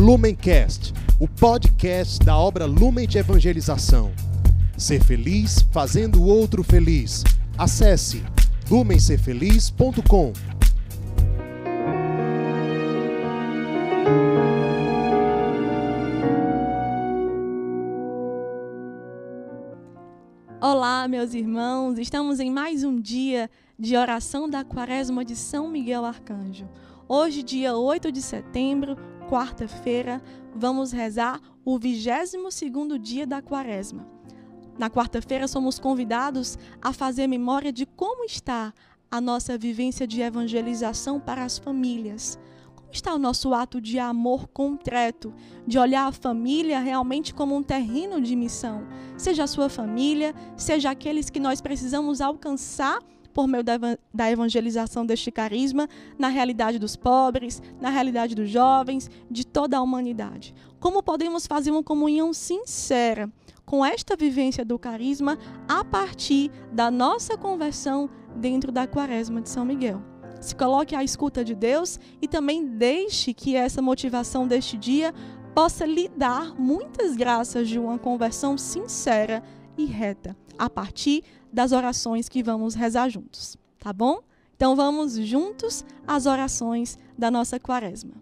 [0.00, 4.10] Lumencast, o podcast da obra Lumen de Evangelização.
[4.74, 7.22] Ser feliz fazendo o outro feliz.
[7.58, 8.24] Acesse
[8.70, 10.32] lumencerfeliz.com.
[20.62, 26.06] Olá, meus irmãos, estamos em mais um dia de oração da Quaresma de São Miguel
[26.06, 26.66] Arcanjo.
[27.06, 28.96] Hoje, dia 8 de setembro,
[29.30, 30.20] quarta-feira,
[30.52, 34.04] vamos rezar o 22º dia da Quaresma.
[34.76, 38.74] Na quarta-feira somos convidados a fazer memória de como está
[39.08, 42.40] a nossa vivência de evangelização para as famílias.
[42.74, 45.32] Como está o nosso ato de amor concreto,
[45.64, 48.84] de olhar a família realmente como um terreno de missão,
[49.16, 52.98] seja a sua família, seja aqueles que nós precisamos alcançar
[53.32, 55.88] por meio da evangelização deste carisma
[56.18, 60.54] na realidade dos pobres, na realidade dos jovens, de toda a humanidade.
[60.78, 63.30] Como podemos fazer uma comunhão sincera
[63.64, 65.38] com esta vivência do carisma
[65.68, 70.10] a partir da nossa conversão dentro da Quaresma de São Miguel?
[70.40, 75.14] se coloque à escuta de Deus e também deixe que essa motivação deste dia
[75.54, 79.42] possa lhe dar muitas graças de uma conversão sincera
[79.76, 84.20] e reta, a partir das orações que vamos rezar juntos, tá bom?
[84.56, 88.12] Então vamos juntos às orações da nossa quaresma.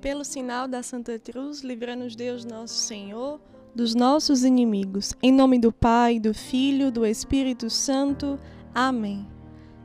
[0.00, 3.40] Pelo sinal da Santa Cruz, livra-nos Deus nosso Senhor
[3.74, 5.12] dos nossos inimigos.
[5.22, 8.38] Em nome do Pai, do Filho, do Espírito Santo.
[8.74, 9.28] Amém.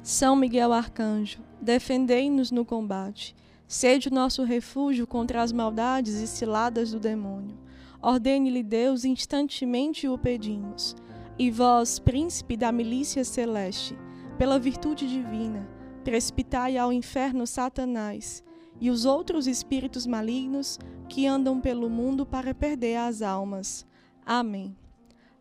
[0.01, 3.35] São Miguel Arcanjo, defendei-nos no combate.
[3.67, 7.57] Sede o nosso refúgio contra as maldades e ciladas do demônio.
[8.01, 10.95] Ordene-lhe Deus, instantemente o pedimos.
[11.37, 13.97] E vós, príncipe da milícia celeste,
[14.37, 15.67] pela virtude divina,
[16.03, 18.43] precipitai ao inferno Satanás
[18.79, 23.85] e os outros espíritos malignos que andam pelo mundo para perder as almas.
[24.25, 24.75] Amém.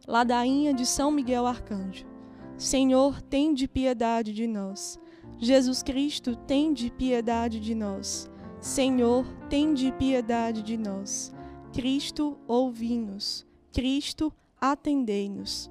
[0.06, 2.04] Ladainha de São Miguel Arcanjo.
[2.58, 4.98] Senhor, tem de piedade de nós.
[5.38, 8.30] Jesus Cristo, tem de piedade de nós.
[8.60, 11.32] Senhor, tem de piedade de nós.
[11.72, 13.46] Cristo, ouvi-nos.
[13.72, 15.70] Cristo, atendei-nos.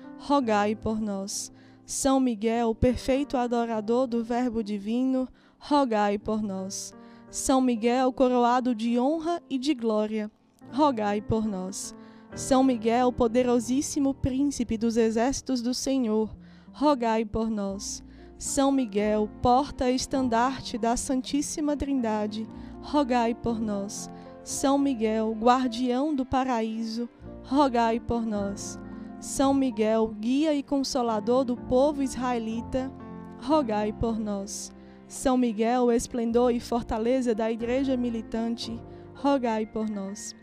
[0.21, 1.51] rogai por nós.
[1.83, 5.27] São Miguel, perfeito adorador do Verbo divino,
[5.57, 6.93] rogai por nós.
[7.31, 10.29] São Miguel, coroado de honra e de glória,
[10.71, 11.95] rogai por nós.
[12.35, 16.29] São Miguel, poderosíssimo príncipe dos exércitos do Senhor,
[16.71, 18.03] rogai por nós.
[18.37, 22.47] São Miguel, porta estandarte da Santíssima Trindade,
[22.79, 24.09] rogai por nós.
[24.43, 27.09] São Miguel, guardião do paraíso,
[27.43, 28.79] rogai por nós.
[29.21, 32.91] São Miguel, guia e consolador do povo israelita,
[33.39, 34.73] rogai por nós.
[35.07, 38.81] São Miguel, esplendor e fortaleza da igreja militante,
[39.13, 40.35] rogai por nós.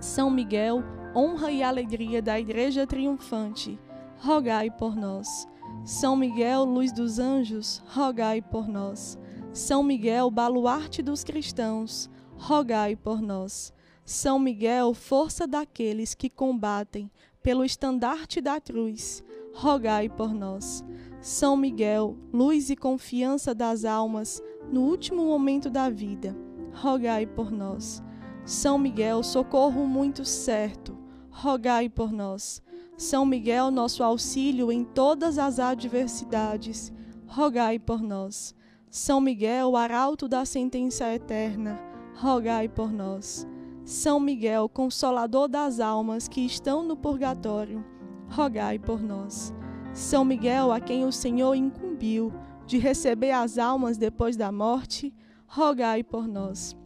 [0.00, 0.84] São Miguel,
[1.16, 3.76] honra e alegria da Igreja triunfante,
[4.18, 5.48] rogai por nós.
[5.84, 9.18] São Miguel, luz dos anjos, rogai por nós.
[9.52, 13.72] São Miguel, baluarte dos cristãos, rogai por nós.
[14.04, 17.10] São Miguel, força daqueles que combatem
[17.46, 19.22] pelo estandarte da cruz,
[19.54, 20.84] rogai por nós.
[21.20, 26.36] São Miguel, luz e confiança das almas no último momento da vida,
[26.74, 28.02] rogai por nós.
[28.44, 30.98] São Miguel, socorro muito certo,
[31.30, 32.60] rogai por nós.
[32.96, 36.92] São Miguel, nosso auxílio em todas as adversidades,
[37.28, 38.56] rogai por nós.
[38.90, 41.78] São Miguel, arauto da sentença eterna,
[42.16, 43.46] rogai por nós.
[43.86, 47.84] São Miguel, consolador das almas que estão no purgatório,
[48.28, 49.54] rogai por nós.
[49.94, 52.32] São Miguel, a quem o Senhor incumbiu
[52.66, 55.14] de receber as almas depois da morte,
[55.46, 56.76] rogai por nós.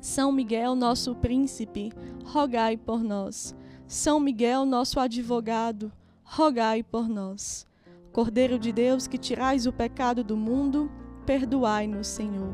[0.00, 1.92] São Miguel, nosso príncipe,
[2.24, 3.54] rogai por nós.
[3.86, 5.92] São Miguel, nosso advogado,
[6.24, 7.68] rogai por nós.
[8.12, 10.90] Cordeiro de Deus, que tirais o pecado do mundo,
[11.24, 12.52] perdoai-nos, Senhor.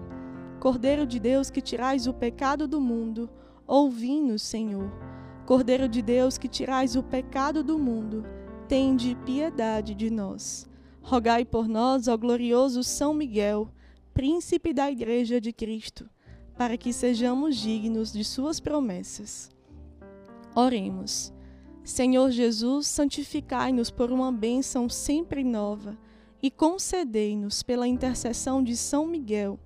[0.60, 3.30] Cordeiro de Deus, que tirais o pecado do mundo,
[3.74, 4.90] ouvi-nos, Senhor.
[5.46, 8.24] Cordeiro de Deus, que tirais o pecado do mundo,
[8.68, 10.68] tende piedade de nós.
[11.00, 13.68] Rogai por nós, ó glorioso São Miguel,
[14.14, 16.08] príncipe da Igreja de Cristo
[16.56, 19.50] para que sejamos dignos de Suas promessas.
[20.54, 21.32] Oremos.
[21.82, 25.98] Senhor Jesus, santificai-nos por uma bênção sempre nova
[26.40, 29.58] e concedei-nos, pela intercessão de São Miguel,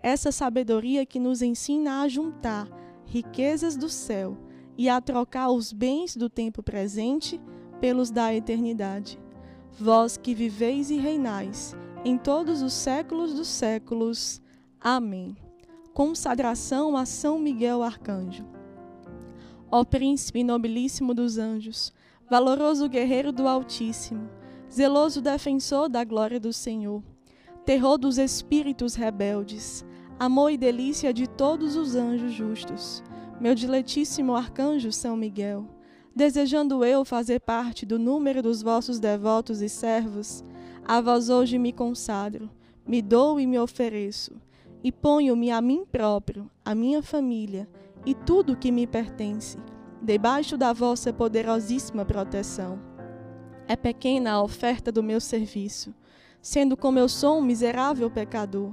[0.00, 2.68] essa sabedoria que nos ensina a juntar
[3.06, 4.36] riquezas do céu
[4.76, 7.40] e a trocar os bens do tempo presente
[7.80, 9.18] pelos da eternidade.
[9.78, 11.74] Vós que viveis e reinais
[12.04, 14.40] em todos os séculos dos séculos.
[14.80, 15.36] Amém.
[15.92, 18.44] Consagração a São Miguel Arcanjo.
[19.70, 21.92] Ó príncipe nobilíssimo dos anjos,
[22.30, 24.28] valoroso guerreiro do Altíssimo,
[24.72, 27.02] zeloso defensor da glória do Senhor,
[27.64, 29.84] terror dos espíritos rebeldes,
[30.18, 33.02] amor e delícia de todos os anjos justos,
[33.38, 35.66] meu diletíssimo arcanjo São Miguel,
[36.14, 40.42] desejando eu fazer parte do número dos vossos devotos e servos,
[40.86, 42.48] a vós hoje me consagro,
[42.86, 44.32] me dou e me ofereço,
[44.82, 47.68] e ponho-me a mim próprio, a minha família
[48.06, 49.58] e tudo que me pertence,
[50.00, 52.80] debaixo da vossa poderosíssima proteção.
[53.68, 55.92] É pequena a oferta do meu serviço,
[56.40, 58.72] sendo como eu sou um miserável pecador,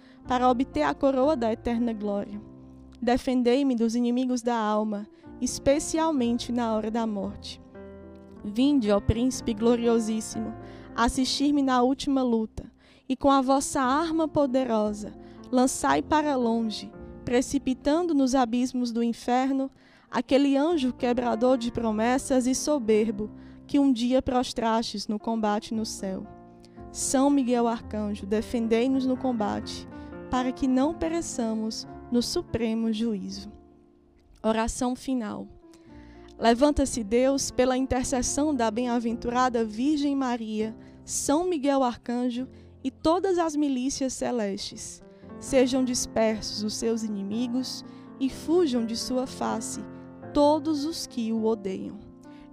[0.27, 2.41] para obter a coroa da eterna glória.
[3.01, 5.07] Defendei-me dos inimigos da alma,
[5.39, 7.61] especialmente na hora da morte.
[8.43, 10.53] Vinde, ó Príncipe gloriosíssimo,
[10.95, 12.71] assistir-me na última luta,
[13.07, 15.13] e com a vossa arma poderosa,
[15.51, 16.91] lançai para longe
[17.23, 19.69] precipitando nos abismos do inferno
[20.09, 23.31] aquele anjo quebrador de promessas e soberbo
[23.65, 26.25] que um dia prostrastes no combate no céu.
[26.91, 29.87] São Miguel Arcanjo, defendei-nos no combate,
[30.31, 33.51] para que não pereçamos no supremo juízo.
[34.41, 35.47] Oração final.
[36.39, 40.75] Levanta-se Deus pela intercessão da bem-aventurada Virgem Maria,
[41.05, 42.47] São Miguel Arcanjo
[42.83, 45.03] e todas as milícias celestes
[45.41, 47.83] Sejam dispersos os seus inimigos
[48.19, 49.83] e fujam de sua face
[50.35, 51.99] todos os que o odeiam.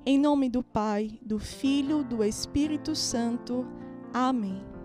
[0.06, 3.66] Em nome do Pai, do Filho, do Espírito Santo.
[4.12, 4.77] Amém.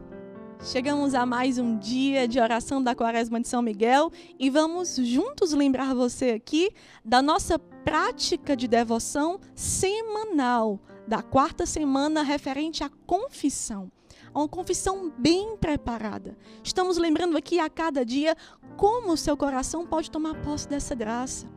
[0.63, 5.51] Chegamos a mais um dia de oração da Quaresma de São Miguel e vamos juntos
[5.51, 6.71] lembrar você aqui
[7.03, 13.91] da nossa prática de devoção semanal, da quarta semana referente à confissão
[14.33, 16.35] uma confissão bem preparada.
[16.63, 18.35] Estamos lembrando aqui a cada dia
[18.75, 21.47] como o seu coração pode tomar posse dessa graça.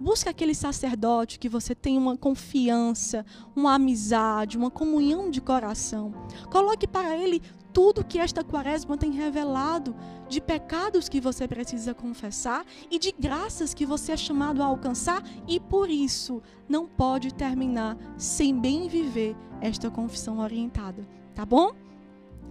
[0.00, 3.24] Busque aquele sacerdote que você tem uma confiança,
[3.54, 6.12] uma amizade, uma comunhão de coração.
[6.50, 9.94] Coloque para ele tudo que esta quaresma tem revelado
[10.28, 15.22] de pecados que você precisa confessar e de graças que você é chamado a alcançar
[15.48, 21.72] e por isso não pode terminar sem bem viver esta confissão orientada, tá bom?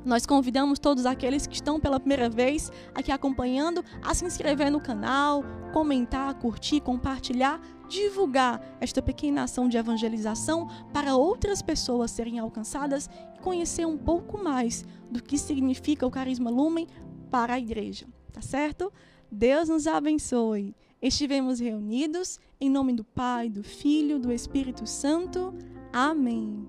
[0.03, 4.81] Nós convidamos todos aqueles que estão pela primeira vez aqui acompanhando a se inscrever no
[4.81, 13.07] canal, comentar, curtir, compartilhar, divulgar esta pequena ação de evangelização para outras pessoas serem alcançadas
[13.35, 16.87] e conhecer um pouco mais do que significa o carisma Lumen
[17.29, 18.91] para a igreja, tá certo?
[19.31, 20.75] Deus nos abençoe.
[21.01, 25.53] Estivemos reunidos em nome do Pai, do Filho, do Espírito Santo.
[25.91, 26.65] Amém.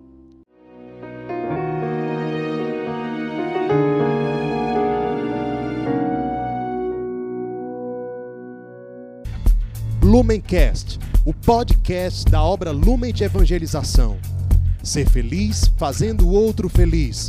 [10.02, 14.18] Lumencast, o podcast da obra Lumen de Evangelização.
[14.82, 17.28] Ser feliz fazendo o outro feliz.